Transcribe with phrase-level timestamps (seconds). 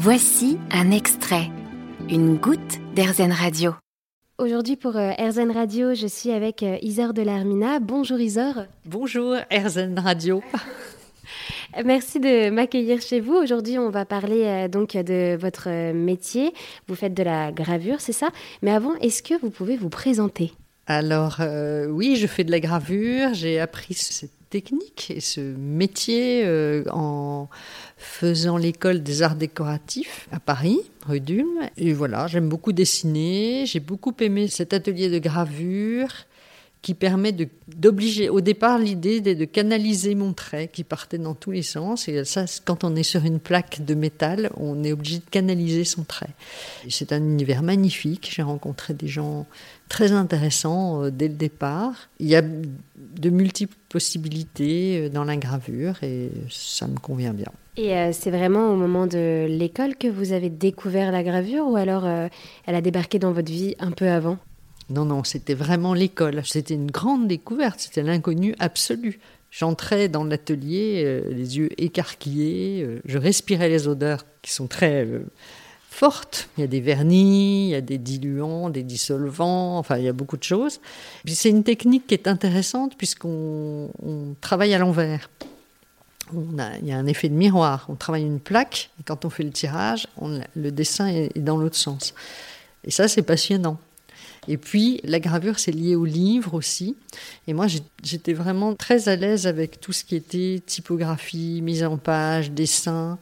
[0.00, 1.50] Voici un extrait,
[2.08, 3.74] une goutte d'Airzen Radio.
[4.38, 7.80] Aujourd'hui pour euh, Airzen Radio, je suis avec euh, Isor de l'Armina.
[7.80, 8.66] Bonjour Isor.
[8.84, 10.40] Bonjour Airzen Radio.
[11.84, 13.34] Merci de m'accueillir chez vous.
[13.34, 16.52] Aujourd'hui, on va parler euh, donc de votre métier.
[16.86, 18.28] Vous faites de la gravure, c'est ça?
[18.62, 20.52] Mais avant, est-ce que vous pouvez vous présenter?
[20.86, 21.40] Alors
[21.88, 23.34] oui, je fais de la gravure.
[23.34, 26.44] J'ai appris cette technique et ce métier
[26.90, 27.48] en
[27.96, 31.68] faisant l'école des arts décoratifs à Paris, rue d'Ulm.
[31.76, 33.64] Et voilà, j'aime beaucoup dessiner.
[33.66, 36.12] J'ai beaucoup aimé cet atelier de gravure
[36.82, 37.34] qui permet
[37.76, 38.28] d'obliger.
[38.28, 42.08] Au départ, l'idée de canaliser mon trait qui partait dans tous les sens.
[42.08, 45.84] Et ça, quand on est sur une plaque de métal, on est obligé de canaliser
[45.84, 46.30] son trait.
[46.88, 48.30] C'est un univers magnifique.
[48.32, 49.46] J'ai rencontré des gens
[49.88, 52.08] très intéressants euh, dès le départ.
[52.20, 57.50] Il y a de multiples possibilités euh, dans la gravure et ça me convient bien.
[57.76, 61.76] Et euh, c'est vraiment au moment de l'école que vous avez découvert la gravure ou
[61.76, 64.38] alors elle a débarqué dans votre vie un peu avant?
[64.90, 66.42] Non, non, c'était vraiment l'école.
[66.44, 69.20] C'était une grande découverte, c'était l'inconnu absolu.
[69.50, 75.06] J'entrais dans l'atelier, euh, les yeux écarquillés, je respirais les odeurs qui sont très
[75.90, 76.48] fortes.
[76.56, 80.08] Il y a des vernis, il y a des diluants, des dissolvants, enfin il y
[80.08, 80.80] a beaucoup de choses.
[81.26, 83.90] C'est une technique qui est intéressante puisqu'on
[84.40, 85.28] travaille à l'envers
[86.32, 87.86] il y a un effet de miroir.
[87.88, 91.76] On travaille une plaque, et quand on fait le tirage, le dessin est, dans l'autre
[91.76, 92.14] sens.
[92.84, 93.78] Et ça, c'est passionnant.
[94.48, 96.96] Et puis, la gravure, c'est lié au livre aussi.
[97.46, 97.66] Et moi,
[98.02, 103.18] j'étais vraiment très à l'aise avec tout ce qui était typographie, mise en page, dessin.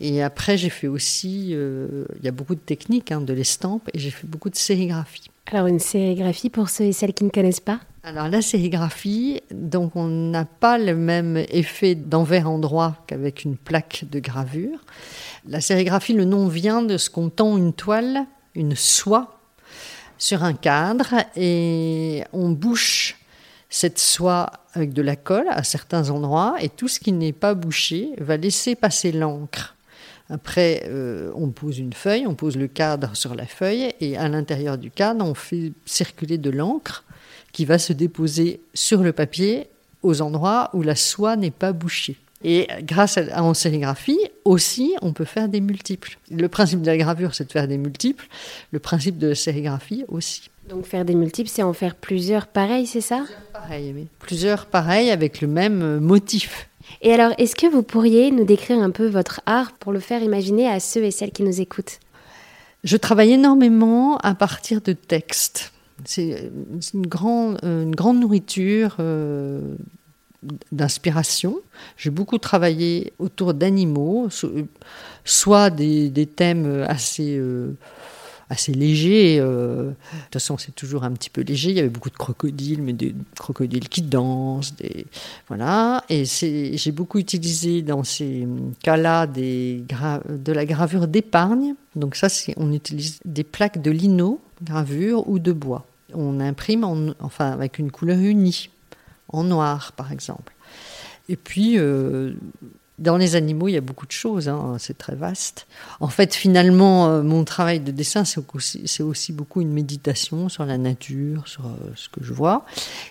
[0.00, 3.90] Et après, j'ai fait aussi, euh, il y a beaucoup de techniques, hein, de l'estampe,
[3.92, 5.30] et j'ai fait beaucoup de sérigraphie.
[5.50, 7.80] Alors, une sérigraphie, pour ceux et celles qui ne connaissent pas?
[8.04, 14.06] Alors la sérigraphie, donc on n'a pas le même effet d'envers endroit qu'avec une plaque
[14.10, 14.78] de gravure.
[15.46, 19.37] La sérigraphie, le nom vient de ce qu'on tend une toile, une soie,
[20.18, 23.16] sur un cadre et on bouche
[23.70, 27.54] cette soie avec de la colle à certains endroits et tout ce qui n'est pas
[27.54, 29.76] bouché va laisser passer l'encre.
[30.30, 34.28] Après, euh, on pose une feuille, on pose le cadre sur la feuille et à
[34.28, 37.04] l'intérieur du cadre, on fait circuler de l'encre
[37.52, 39.68] qui va se déposer sur le papier
[40.02, 42.16] aux endroits où la soie n'est pas bouchée.
[42.44, 46.18] Et grâce à en sérigraphie aussi, on peut faire des multiples.
[46.30, 48.26] Le principe de la gravure, c'est de faire des multiples.
[48.70, 50.50] Le principe de la sérigraphie aussi.
[50.68, 53.24] Donc faire des multiples, c'est en faire plusieurs pareils, c'est ça?
[53.24, 54.06] Plusieurs pareils, oui.
[54.20, 56.68] Plusieurs pareils avec le même euh, motif.
[57.02, 60.22] Et alors, est-ce que vous pourriez nous décrire un peu votre art pour le faire
[60.22, 61.98] imaginer à ceux et celles qui nous écoutent?
[62.84, 65.72] Je travaille énormément à partir de textes.
[66.04, 66.50] C'est
[66.94, 69.74] une grande, une grande nourriture euh,
[70.72, 71.60] d'inspiration.
[71.96, 74.28] J'ai beaucoup travaillé autour d'animaux,
[75.24, 77.72] soit des, thèmes assez, euh,
[78.48, 79.38] assez légers.
[79.40, 79.94] Euh, de
[80.24, 81.70] toute façon, c'est toujours un petit peu léger.
[81.70, 84.74] Il y avait beaucoup de crocodiles, mais des crocodiles qui dansent.
[84.76, 85.06] Des,
[85.48, 86.04] voilà.
[86.08, 88.46] Et j'ai beaucoup utilisé dans ces
[88.82, 91.74] cas-là de la gravure d'épargne.
[91.96, 95.84] Donc ça, on utilise des plaques de lino, gravure ou de bois
[96.14, 98.70] on imprime enfin avec une couleur unie,
[99.28, 100.54] en noir par exemple.
[101.28, 102.32] Et puis, euh,
[102.98, 105.66] dans les animaux, il y a beaucoup de choses, hein, c'est très vaste.
[106.00, 110.78] En fait, finalement, euh, mon travail de dessin, c'est aussi, beaucoup une méditation sur la
[110.78, 112.64] nature, sur euh, ce que je vois.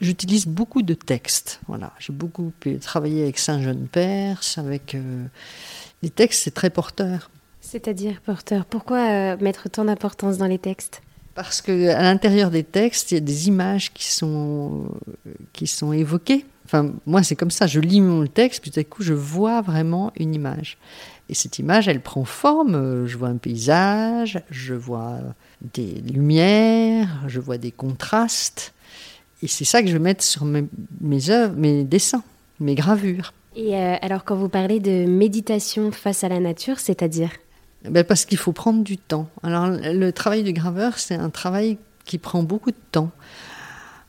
[0.00, 1.60] J'utilise beaucoup de textes.
[1.68, 4.96] Voilà, j'ai beaucoup travaillé avec Saint-Jean-Perse, avec
[6.02, 7.30] les textes, c'est très porteur.
[7.60, 8.64] C'est-à-dire porteur.
[8.64, 11.02] Pourquoi mettre tant d'importance dans les textes?
[11.42, 14.86] Parce qu'à l'intérieur des textes, il y a des images qui sont,
[15.52, 16.44] qui sont évoquées.
[16.64, 17.68] Enfin, moi, c'est comme ça.
[17.68, 20.78] Je lis mon texte, puis tout à coup, je vois vraiment une image.
[21.28, 23.06] Et cette image, elle prend forme.
[23.06, 25.18] Je vois un paysage, je vois
[25.74, 28.74] des lumières, je vois des contrastes.
[29.40, 32.24] Et c'est ça que je vais mettre sur mes, œuvres, mes dessins,
[32.58, 33.32] mes gravures.
[33.54, 37.30] Et euh, alors, quand vous parlez de méditation face à la nature, c'est-à-dire?
[37.84, 39.28] Ben Parce qu'il faut prendre du temps.
[39.42, 43.10] Alors le travail du graveur, c'est un travail qui prend beaucoup de temps.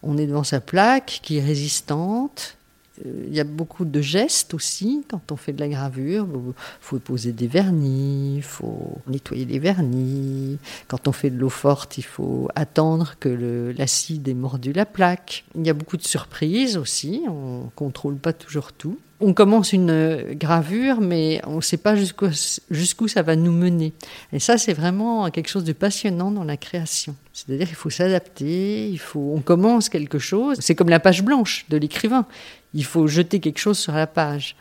[0.02, 2.58] On est devant sa plaque qui est résistante.
[3.06, 6.28] Euh, il y a beaucoup de gestes aussi quand on fait de la gravure.
[6.34, 10.58] Il faut poser des vernis, il faut nettoyer les vernis.
[10.88, 15.46] Quand on fait de l'eau forte, il faut attendre que l'acide ait mordu la plaque.
[15.56, 19.74] Il y a beaucoup de surprises aussi, on ne contrôle pas toujours tout on commence
[19.74, 23.94] une gravure, mais on ne sait pas jusqu'où ça va nous mener.
[24.32, 27.16] Et ça, c'est vraiment quelque chose de passionnant dans la création.
[27.34, 30.58] C'est-à-dire qu'il faut s'adapter, il faut, on commence quelque chose.
[30.62, 32.26] C'est comme la page blanche de l'écrivain.
[32.74, 34.56] Il faut jeter quelque chose sur la page.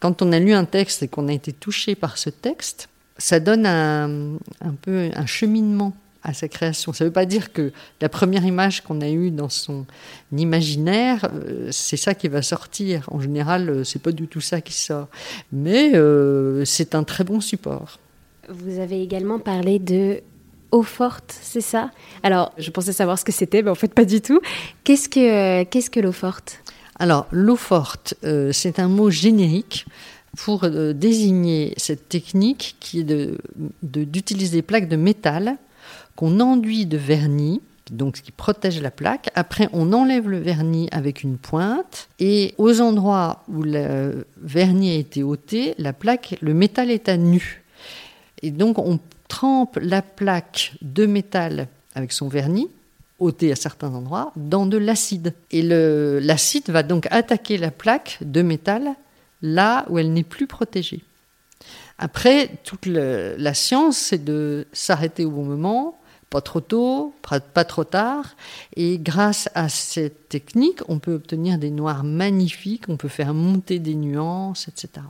[0.00, 2.88] Quand on a lu un texte et qu'on a été touché par ce texte,
[3.18, 5.94] ça donne un, peu un cheminement
[6.24, 6.92] à sa création.
[6.92, 9.86] Ça ne veut pas dire que la première image qu'on a eue dans son
[10.36, 13.08] imaginaire, euh, c'est ça qui va sortir.
[13.10, 15.08] En général, euh, c'est pas du tout ça qui sort.
[15.52, 17.98] Mais euh, c'est un très bon support.
[18.48, 20.20] Vous avez également parlé de
[20.72, 21.90] eau forte, c'est ça?
[22.22, 24.40] Alors, je pensais savoir ce que c'était, mais en fait pas du tout.
[24.84, 26.60] Qu'est-ce que, qu'est-ce que l'eau forte?
[26.98, 28.14] Alors, l'eau forte,
[28.52, 29.86] c'est un mot générique
[30.36, 33.38] pour désigner cette technique qui est de,
[33.82, 35.56] d'utiliser des plaques de métal
[36.16, 37.60] qu'on enduit de vernis,
[37.90, 39.30] donc ce qui protège la plaque.
[39.34, 44.94] Après, on enlève le vernis avec une pointe et aux endroits où le vernis a
[44.94, 47.62] été ôté, la plaque, le métal est à nu.
[48.42, 48.98] Et donc, on
[49.28, 52.68] trempe la plaque de métal avec son vernis
[53.22, 55.34] ôté à certains endroits, dans de l'acide.
[55.50, 58.94] Et l'acide va donc attaquer la plaque de métal
[59.40, 61.02] là où elle n'est plus protégée.
[61.98, 65.98] Après, toute la science, c'est de s'arrêter au bon moment,
[66.30, 67.14] pas trop tôt,
[67.54, 68.34] pas trop tard.
[68.74, 73.78] Et grâce à cette technique, on peut obtenir des noirs magnifiques, on peut faire monter
[73.78, 75.06] des nuances, etc.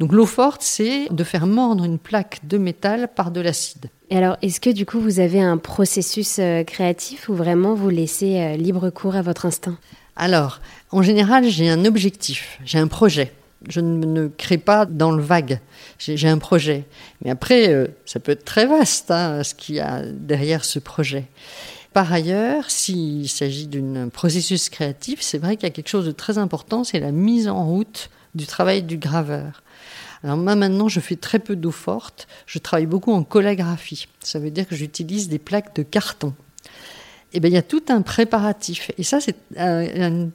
[0.00, 3.86] Donc l'eau forte, c'est de faire mordre une plaque de métal par de l'acide.
[4.10, 7.90] Et alors, est-ce que du coup, vous avez un processus euh, créatif ou vraiment vous
[7.90, 9.78] laissez euh, libre cours à votre instinct?
[10.16, 10.60] Alors,
[10.90, 13.32] en général, j'ai un objectif, j'ai un projet.
[13.68, 15.60] Je ne crée pas dans le vague.
[15.98, 16.84] J'ai un projet.
[17.22, 20.78] Mais après, euh, ça peut être très vaste, hein, ce qu'il y a derrière ce
[20.78, 21.24] projet.
[21.92, 26.12] Par ailleurs, s'il s'agit d'un processus créatif, c'est vrai qu'il y a quelque chose de
[26.12, 29.62] très important, c'est la mise en route du travail du graveur.
[30.24, 32.26] Alors moi maintenant, je fais très peu d'eau forte.
[32.46, 34.06] Je travaille beaucoup en collagraphie.
[34.20, 36.34] Ça veut dire que j'utilise des plaques de carton
[37.34, 38.90] eh bien, il y a tout un préparatif.
[38.96, 40.30] Et ça, c'est un,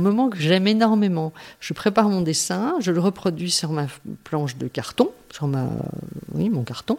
[0.00, 1.32] moment que j'aime énormément.
[1.60, 3.86] Je prépare mon dessin, je le reproduis sur ma
[4.24, 5.68] planche de carton, sur ma,
[6.34, 6.98] oui, mon carton.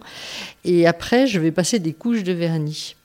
[0.64, 2.96] Et après, je vais passer des couches de vernis.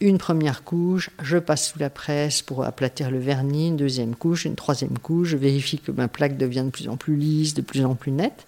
[0.00, 4.44] Une première couche, je passe sous la presse pour aplatir le vernis, une deuxième couche,
[4.44, 7.62] une troisième couche, je vérifie que ma plaque devient de plus en plus lisse, de
[7.62, 8.46] plus en plus nette.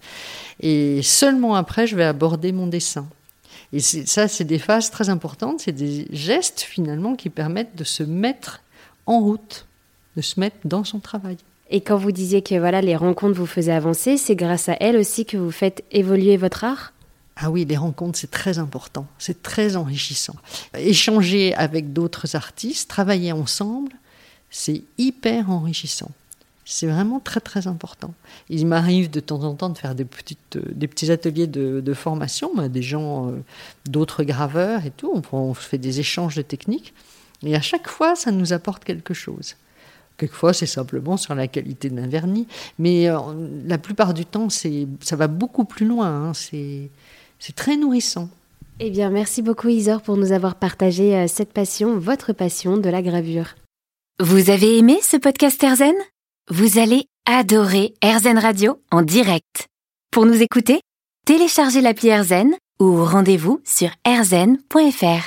[0.61, 3.05] Et seulement après, je vais aborder mon dessin.
[3.73, 8.03] Et ça, c'est des phases très importantes, c'est des gestes finalement qui permettent de se
[8.03, 8.61] mettre
[9.05, 9.65] en route,
[10.15, 11.35] de se mettre dans son travail.
[11.69, 14.95] Et quand vous disiez que voilà, les rencontres vous faisaient avancer, c'est grâce à elles
[14.95, 16.93] aussi que vous faites évoluer votre art?
[17.37, 20.35] Ah oui, les rencontres, c'est très important, c'est très enrichissant.
[20.77, 23.93] Échanger avec d'autres artistes, travailler ensemble,
[24.49, 26.11] c'est hyper enrichissant.
[26.65, 28.13] C'est vraiment très très important.
[28.49, 31.93] Il m'arrive de temps en temps de faire des, petites, euh, des petits ateliers de,
[31.93, 33.43] formation, des gens, euh,
[33.85, 35.21] d'autres graveurs et tout.
[35.31, 36.93] On, fait des échanges de techniques.
[37.43, 39.55] Et à chaque fois, ça nous apporte quelque chose.
[40.17, 42.47] Quelquefois, c'est simplement sur la qualité d'un vernis.
[42.77, 43.17] Mais euh,
[43.65, 46.29] la plupart du temps, ça va beaucoup plus loin.
[46.29, 46.33] Hein.
[46.33, 46.89] C'est
[47.55, 48.29] très nourrissant.
[48.79, 53.01] Eh bien, merci beaucoup Isor pour nous avoir partagé cette passion, votre passion de la
[53.01, 53.55] gravure.
[54.19, 55.95] Vous avez aimé ce podcast Erzen
[56.49, 59.67] vous allez adorer AirZen Radio en direct.
[60.11, 60.81] Pour nous écouter,
[61.25, 65.23] téléchargez l'appli AirZen ou rendez-vous sur airzen.fr.